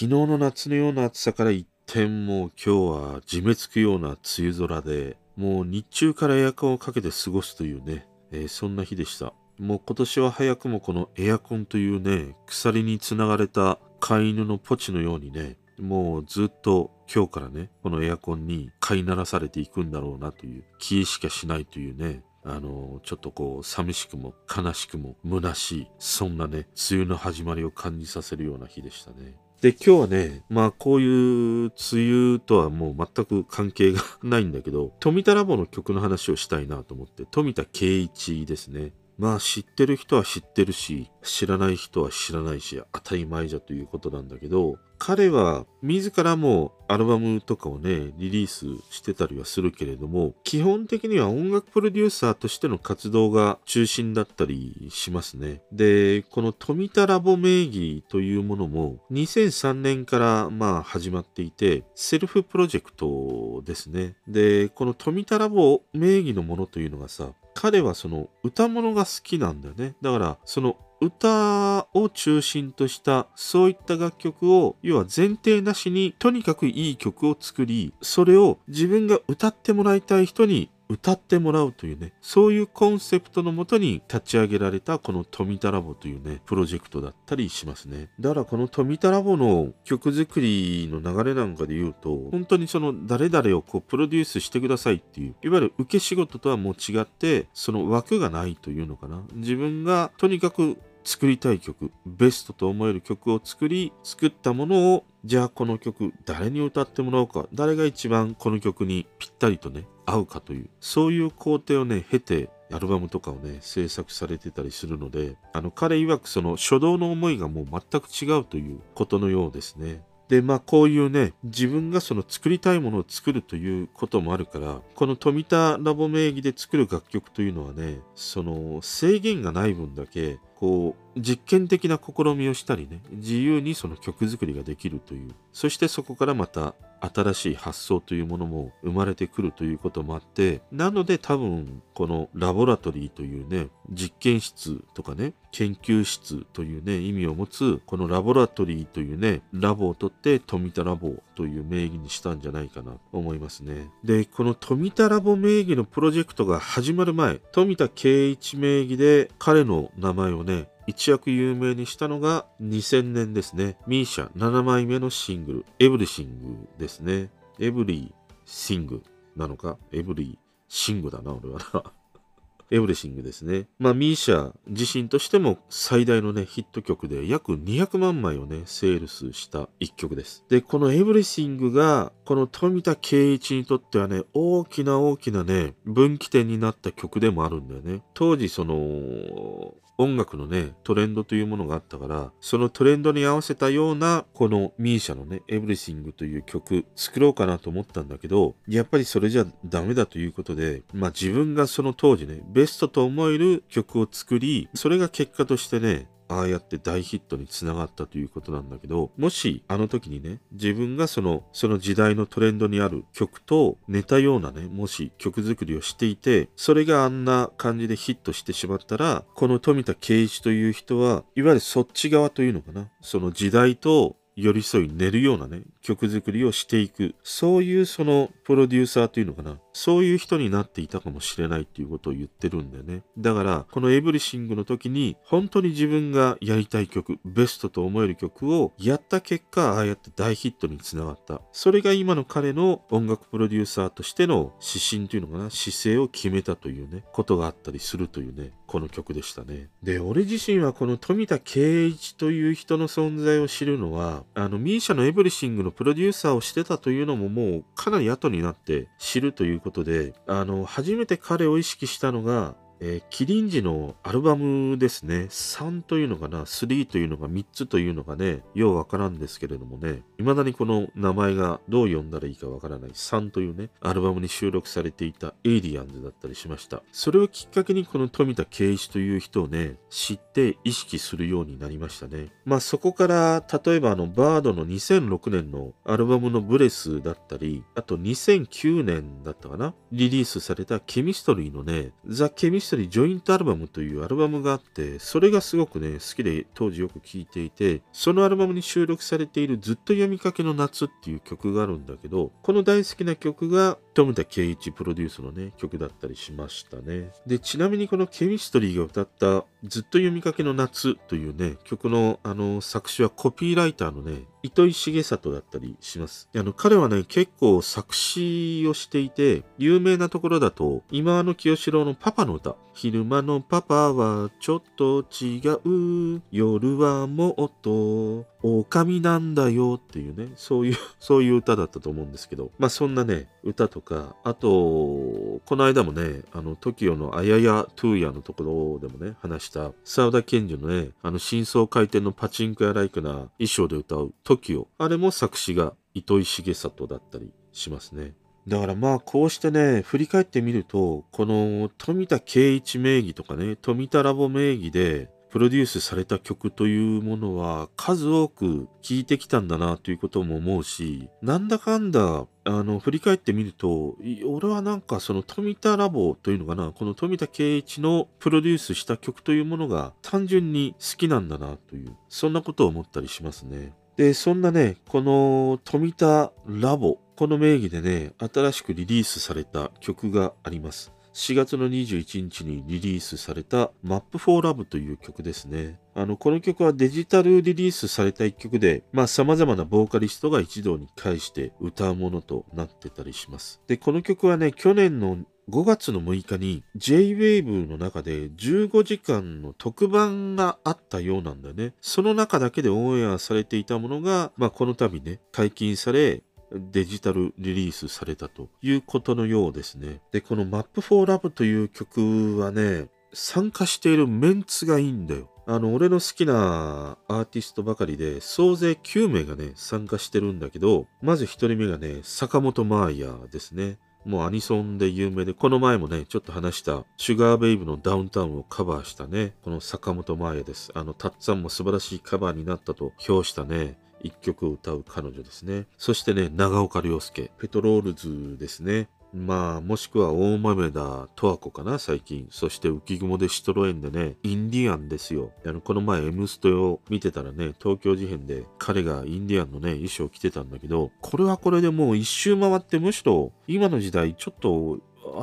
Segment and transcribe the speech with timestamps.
[0.00, 9.34] 昨日の夏のような暑さから一転もう今日はじめつくような梅雨空でもう日中からエアコンをかけて過ごすというね、えーそんな日でした。
[9.58, 29.34] もう今年は早くもこのエアコンというね鎖につながれた飼い犬のポチのようにねもうずっと今日からねこのエアコンに飼いならされていくんだろうなという気しかしないというねあのちょっとこう寂しくも悲しくも虚しいそんなね梅雨の始まりを感じさせるような日でしたね。
[29.60, 38.92] で、今日はね、まあこういう梅雨とはもう全く関係が ないんだけど、富田ラボの曲の話をしたいなと思って、富田圭一ですね。
[39.18, 55.62] まあ知ってる人は知ってるし、知らない人は知らないし、当たり前じゃということなんだけど、彼は自らもアルバムとかをね、リリースしてたりはするけれども、基本的には音楽プロデューサーとしての活動が中心だったりしますね。
[55.72, 64.16] で、この富田ラボ名義というものも2003年からまあ始まっていて、セルフプロジェクトですね。
[64.28, 69.94] で、この富田ラボ名義のものというのがさ、彼はその歌物が好きなんだよね。
[70.02, 88.08] だから、その歌を中心としたそういった楽曲を要は前提なしにとにかくいい曲を作りそれを自分が歌ってもらいたい人に歌ってもらうというねそういうコンセプトのもとに立ち上げられたこの富田ラボというねプロジェクトだったりしますね。
[88.18, 99.22] だからこの富田ラボの曲作りの流れなんかで言うと本当にその誰々をこうプロデュースしてくださいっていういわゆる受け仕事とはもう違ってその枠がないというのかな。
[99.34, 120.02] 自分がとにかく作りたい曲ベストと思える曲を作り作ったものをじゃあこの曲誰に歌ってもらおうか誰が一番この曲にぴったりとね合うかというそういう工程をね経てアルバムとかをね制作されてたりするのであの彼曰くその初動の思いがもう全く違うということのようですね。
[120.30, 135.32] でまあこういうね自分がその作りたいものを作るということもあるからこの富田ラボ名義で作る楽曲というのはねその制限がない分だけこう実験的な試みをしたりね自由にその曲作りができるという。
[135.52, 153.90] そしてそこからまた新しい発想というものも生まれてくるということもあってなので多分このラボラトリーというね実験室とかね研究室というね意味を持つこのラボラトリーというねラボを取って富田ラボという名義にしたんじゃないかなと思いますね。
[154.04, 163.76] でこの富田ラボ名義のプロジェクトが始まる前富田圭一名義で彼の名前をね一躍有名にしたのが2000年ですね。
[163.86, 167.30] ミーシャ7枚目のシングル、エブリシングですね。
[167.58, 169.02] Everything
[169.36, 169.78] なのか？
[169.92, 171.84] Everything だな、俺はな。
[172.72, 173.66] Everything ですね。
[173.80, 180.44] まあ、 MISIA 自身としても最大のね、ヒット曲で約200万枚をね、セールスした一曲です。
[180.48, 188.02] で、この Everything が、この冨田恵一にとってはね、大きな大きなね、分岐点になった曲でもあるんだよね。
[188.14, 227.14] 当時、その、音楽のね、トレンドというものがあったから、そのトレンドに合わせたような、この MISIA のね、Everything という曲、作ろうかなと思ったんだけど、やっぱりそれじゃダメだということで、まあ自分がその当時ね、ベストと思える曲を作り、それが結果としてね、ああやって大ヒットにつながったということなんだけど、もしあの時にね、自分がその、その時代のトレンドにある曲と似たようなね、もし曲作りをしていて、それがあんな感じでヒットしてしまったら、この富田圭一という人は、いわゆるそっち側というのかな、その時代と寄り添い寝るようなね、曲作りをしていく。
[227.22, 229.58] そういうそのプロデューサーというのかな。
[229.72, 233.02] そういう人になっていたかもしれないっていうことを言ってるんだよね。
[233.18, 241.40] だから、このエブリシングの時に、本当に自分がやりたい曲、ベストと思える曲をやった結果、ああやって大ヒットにつながった。
[241.52, 249.68] それが今の彼の音楽プロデューサーとしての指針というのかな、姿勢を決めたというね、ことがあったりするというね、この曲でしたね。
[249.82, 265.26] で、俺自身はこの冨田恵一という人の存在を知るのは、あの、 MISIA の Everything のプロデューサーをしてたというのももうかなり後になって知るということで、あの、初めて彼を意識したのが、えーキリンジのアルバムですね。
[265.28, 276.82] 3というのかな、3というのが3つというのがね、ようわからんですけれどもね、未だにこの名前がどう読んだらいいかわからない3というね、アルバムに収録されていたエイリアンズだったりしました。
[276.92, 282.28] それをきっかけにこの冨田恵一という人をね、知って意識するようになりましたね。
[282.46, 307.12] まあそこから、例えばあの、 bird の2006年のアルバムの BREATH だったり、あと2009年だったかなリリースされたケミストリーのね、ザ・ケミストリー・ジョイント・アルバムというアルバムがあって、それがすごくね、好きで当時よく聴いていて、そのアルバムに収録されているずっと読みかけの夏っていう曲があるんだけど、この大好きな曲が富田圭一プロデュースのね、曲だったりしましたね。
[307.26, 316.30] で、ちなみにこのケミストリーが歌ったずっと読みかけの夏というね、曲のあの作詞はコピーライターのね、糸井重里だったりします。
[316.34, 322.56] あの、彼はね、結構作詞をしていて、有名なところだと、今の清志郎のパパの歌。
[322.72, 326.22] 昼間のパパはちょっと違う。
[326.30, 344.66] 夜はもっと狼なんだよっていうね、そういう、 そういう歌だったと思うんですけど、まあそんなね、歌とか、あと、この間もね、あの、TOKIO のあややトゥーヤのところでもね、話した、沢田賢治のね、あの、真相回転のパチンコやライクな衣装で歌う TOKIO。
[344.78, 348.14] あれも作詞が糸井重里だったりしますね。
[348.48, 373.72] だからまあこうしてね、振り返ってみると、この富田圭一名義とかね、富田ラボ名義でプロデュースされた曲というものは数多く聴いてきたんだなということも思うし、なんだかんだ、あの、振り返ってみると、俺はなんかその富田ラボというのかな、この富田圭一のプロデュースした曲というものが単純に好きなんだなという、そんなことを思ったりしますね。
[373.96, 380.92] で、そんなね、この富田ラボ、この名義でね、新しくリリースされた曲があります。
[381.12, 385.80] 4月の21日にリリースされた Map for Love という曲ですね。
[385.94, 393.60] あの、この曲はデジタルリリースされた一曲で、まあ様々なボーカリストが一堂に会して歌うものとなってたりします。
[393.66, 395.18] で、この曲はね、去年の
[395.50, 401.74] 5月の6日に J-Wave の中で15時間の特番があったようなんだよね。
[401.80, 410.00] その中だけでオンエアされていたものが、まあこの度ね、解禁され、デジタルリリースされたということのようですね。
[410.12, 415.30] で、この Map for Love という曲はね、参加しているメンツがいいんだよ。
[415.46, 423.78] あの、俺の好きなアーティストばかりで、総勢9名がね、参加してるんだけど、まず1人目がね、坂本真綾ですね。
[424.04, 430.70] もうアニソンで有名で、この前もね、ちょっと話した、シュガーベイブのダウンタウンをカバーしたね、この坂本真綾です。
[430.74, 435.66] あの、たっつぁんも素晴らしいカバーになったと評したね、一曲を歌う彼女ですね。
[435.76, 438.88] そしてね、長岡亮介、ペトロールズですね。
[439.12, 442.28] まあ、もしくは大豆田十和子かな、最近。
[442.30, 445.32] そして浮雲でシトロエンでね、インディアンですよ。
[445.44, 454.78] あの、この前、M ストを見てたらね、東京事変で彼がインディアンのね、衣装着てたんだけど、これはこれでもう一周回ってむしろ、今の時代、ちょっと、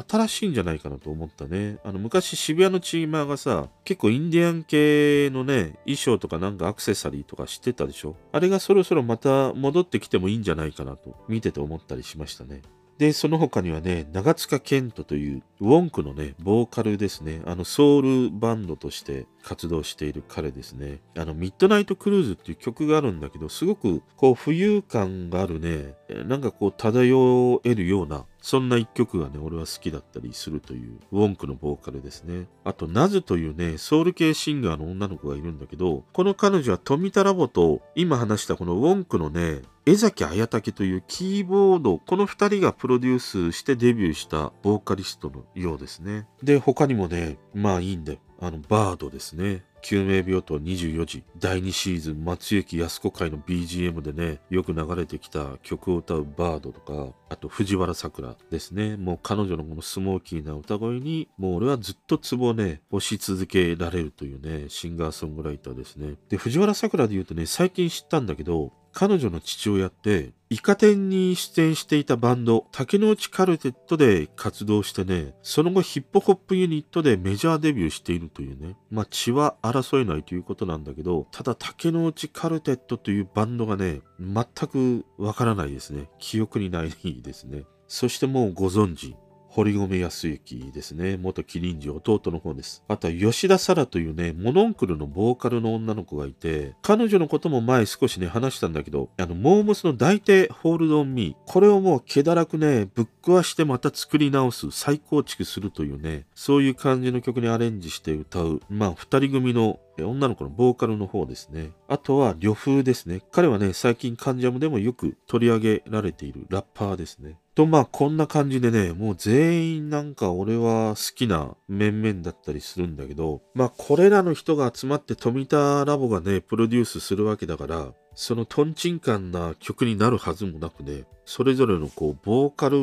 [0.07, 1.77] 新しいんじゃないかなと思ったね。
[1.83, 8.15] あの、昔渋谷のチーマーがさ、結構インディアン系のね、衣装とかなんかアクセサリーとか知ってたでしょ？
[8.31, 12.61] あれがそろそろまた戻ってきてもいいんじゃないかなと、見てて思ったりしましたね。
[12.97, 17.43] で、その他にはね、長塚健人というウォンクのね、ボーカルですね。
[17.45, 20.99] あの、ソウルバンドとして活動している彼ですね。
[21.15, 25.93] あの、ミッドナイトクルーズっていう曲があるんだけど、すごくこう、浮遊感があるね、
[26.25, 32.47] なんかこう、漂えるような、そんな一曲がね、俺は好きだったりするという、ウォンクのボーカルですね。
[32.63, 46.25] あと、ナズというね、ソウル系シンガーの女の子がいるんだけど、この彼女は富田ラボと、今話したこのウォンクのね、江崎綾武というキーボード、この二人がプロデュースしてデビューしたボーカリストのようですね。
[46.41, 48.19] で、他にもね、まあいいんだよ。
[48.39, 49.65] あの、バードですね。
[49.81, 58.97] 救命病棟24時、第2シーズン、松雪靖子会の BGM でね、よく流れてきた曲を歌うバードとか、あと藤原さくらですね。
[58.97, 66.15] もう彼女のこのスモーキーな歌声に、もう俺はずっとツボをね、押し続けられるというね、シンガーソングライターですね。
[66.29, 86.09] で、藤原さくらで言うとね、最近知ったんだけど、彼女の父親って、イカ天に出演していたバンド、竹之内カルテットで活動してね、その後ヒップホップユニットでメジャーデビューしているというね、まあ血は争えないということなんだけど、ただ竹之内カルテットというバンドがね、全くわからないですね。
[86.17, 86.91] 記憶にない
[87.21, 87.65] ですね。
[87.87, 89.15] そしてもうご存知、
[89.57, 91.17] 堀米康之ですね。
[91.17, 92.83] 元麒麟児弟の方です。
[92.87, 101.51] あとは吉田沙羅というね、モノンクルのボーカルの女の子がいて、彼女のことも前少しね、話したんだけど、あの、モームスの抱いてホールドンミー。
[101.51, 111.71] これをもう気だらくね、ぶっ壊してまた作り直す、再構築するというね、そういう感じの曲にアレンジして歌う、まあ、二人組の女の子のボーカルの方ですね。
[111.87, 113.23] あとは、呂風ですね。
[113.31, 117.39] 彼はね、最近カンジャムでもよく取り上げられているラッパーですね。
[117.57, 132.79] と、まあ、こんな感じでね、もう全員なんか俺は好きな面々だったりするんだけど、まあ、これらの人が集まって富田ラボがね、プロデュースするわけだから、そのトンチンカンな曲になるはずもなくね、それぞれのこう、ボーカル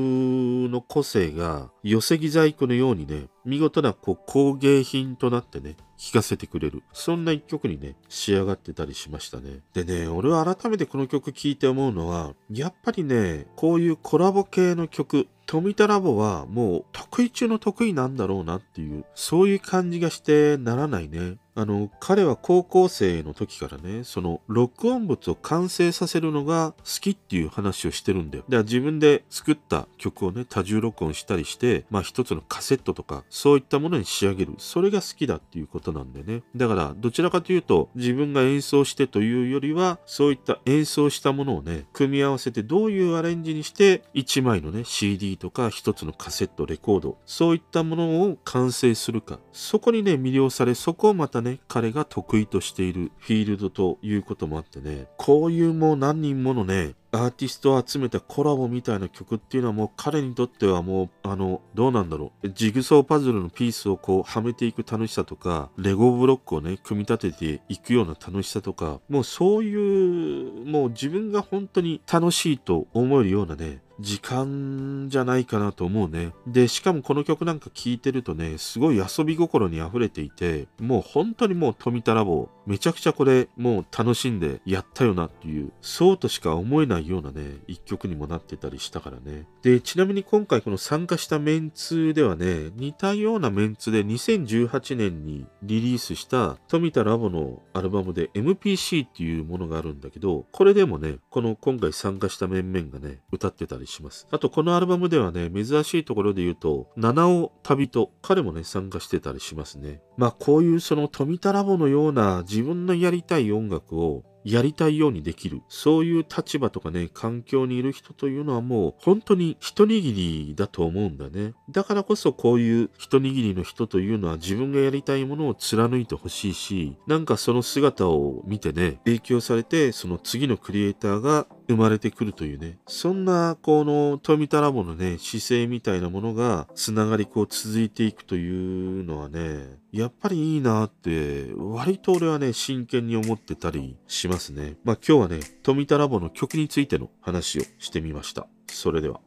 [0.71, 6.85] の個性が寄せ木細工のようにね、見事なこう工芸品となってね、聴かせてくれる。
[6.93, 9.59] そんな一曲にね、仕上がってたりしましたね。
[9.73, 21.39] でね、俺は改めてこの曲聴いて思うのは、やっぱりね、こういうコラボ系の曲、富田ラボはもう得意中の得意なんだろうなっていう、そういう感じがしてならないね。
[21.57, 28.45] あの、彼は高校生の時からね、その録音物を完成させるのが好きっていう話をしてるんだよ。
[28.49, 34.55] だから自分で作った曲をね、多重録音したりして、まあ一つのカセットとか、そういったものに仕上げる。
[34.59, 36.43] それが好きだっていうことなんでね。
[36.57, 49.39] だから、どちらかというと、自分が演奏してというよりは、そういった演奏したものをね、組み合わせてどういうアレンジにして、1枚のね、CD とか一つのカセット、レコード、そういったものを完成するか。
[49.53, 62.51] そこにね、魅了され、そこをまたね、ね彼が得意としているフィールドということもあってね、こういうもう何人ものね、アーティストを集めたコラボみたいな曲っていうのはもう彼にとってはもうあのどうなんだろう。
[62.51, 76.33] ジグソーパズルのピースをこうはめていく楽しさとかレゴブロックをね組み立てていくような楽しさとかもうそういうもう自分が本当に楽しいと思えるようなね時間じゃないかなと思うね。
[76.47, 89.47] で、しかもこの曲なんか聴いてるとね、すごい遊び心に溢れていて、もう本当にもう富田ラボ、めちゃくちゃこれもう楽しんでやったよなっていう、そうとしか思えないようなね、一曲にもなってたりしたからね。
[89.63, 104.27] で、ちなみに今回この参加したメンツではね、似たようなメンツで2018年にリリースした富田ラボのアルバムで MPC っていうものがあるんだけど、これでもね、この今回参加した面々がね、歌ってたりします。
[104.31, 110.01] あとこのアルバムではね、珍しいところで言うと、七尾旅人、彼もね、参加してたりしますね。
[110.17, 115.63] まあこういうその富田ラボのような自分のやりたい音楽をやりたいようにできる。
[115.69, 121.55] そういう立場とかね、環境にいる人というのはもう本当に一握りだと思うんだね。
[121.71, 144.77] だからこそこういう一握りの人というのは自分がやりたいものを貫いてほしいし、なんかその姿を見てね、影響されて、その次のクリエイターが生まれてくるというね、そんな、この富田ラボのね、姿勢みたいなものが、つながりこう続いていくというのはね、やっぱりいいなって、割と俺はね、真剣に思ってたりしますね。
[144.85, 148.47] まあ今日はね、富田ラボの曲についての話をしてみました。
[148.67, 149.21] それでは。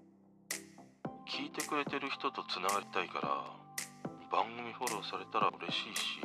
[1.27, 3.67] 聞いてくれてる人とつながりたいから
[4.32, 6.20] 番組フォローされたら嬉しいし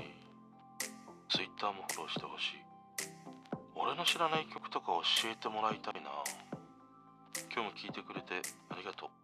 [1.28, 2.72] Twitter もフォローしてほしい
[3.75, 4.87] 俺の知らない曲とか
[5.23, 6.11] 教えてもらいたいな。
[7.55, 9.22] 今日も聴いてくれてありがとう。